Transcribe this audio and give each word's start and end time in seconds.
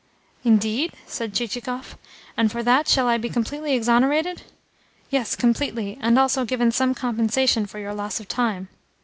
"Indeed?" 0.43 0.93
said 1.05 1.31
Chichikov. 1.31 1.95
"And, 2.35 2.51
for 2.51 2.63
that, 2.63 2.87
shall 2.87 3.07
I 3.07 3.19
be 3.19 3.29
completely 3.29 3.75
exonerated?" 3.75 4.41
"Yes, 5.11 5.35
completely, 5.35 5.95
and 6.01 6.17
also 6.17 6.43
given 6.43 6.71
some 6.71 6.95
compensation 6.95 7.67
for 7.67 7.77
your 7.77 7.93
loss 7.93 8.19
of 8.19 8.27
time." 8.27 8.69